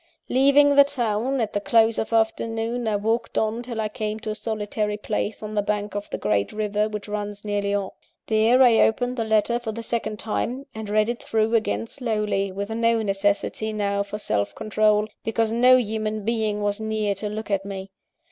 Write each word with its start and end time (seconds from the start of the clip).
"Leaving 0.29 0.73
the 0.75 0.83
town 0.83 1.39
at 1.39 1.53
the 1.53 1.59
close 1.61 1.99
of 1.99 2.11
afternoon, 2.11 2.87
I 2.87 2.95
walked 2.95 3.37
on 3.37 3.61
till 3.61 3.79
I 3.79 3.87
came 3.87 4.19
to 4.21 4.31
a 4.31 4.33
solitary 4.33 4.97
place 4.97 5.43
on 5.43 5.53
the 5.53 5.61
bank 5.61 5.93
of 5.95 6.09
the 6.09 6.17
great 6.17 6.51
river 6.51 6.89
which 6.89 7.07
runs 7.07 7.45
near 7.45 7.61
Lyons. 7.61 7.91
There 8.25 8.63
I 8.63 8.79
opened 8.79 9.15
the 9.15 9.23
letter 9.23 9.59
for 9.59 9.71
the 9.71 9.83
second 9.83 10.17
time, 10.17 10.65
and 10.73 10.89
read 10.89 11.07
it 11.09 11.21
through 11.21 11.53
again 11.53 11.85
slowly, 11.85 12.51
with 12.51 12.71
no 12.71 13.03
necessity 13.03 13.73
now 13.73 14.01
for 14.01 14.17
self 14.17 14.55
control, 14.55 15.07
because 15.23 15.51
no 15.51 15.77
human 15.77 16.25
being 16.25 16.61
was 16.63 16.79
near 16.79 17.13
to 17.13 17.29
look 17.29 17.51
at 17.51 17.63
me. 17.63 17.91